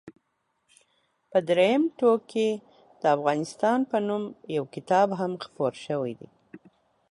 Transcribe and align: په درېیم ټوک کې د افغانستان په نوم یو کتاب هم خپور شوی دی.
په 1.31 1.39
درېیم 1.49 1.83
ټوک 1.97 2.21
کې 2.31 2.47
د 3.01 3.03
افغانستان 3.15 3.79
په 3.89 3.97
نوم 4.07 4.23
یو 4.57 4.63
کتاب 4.75 5.07
هم 5.19 5.31
خپور 5.45 5.73
شوی 5.85 6.13
دی. 6.19 6.29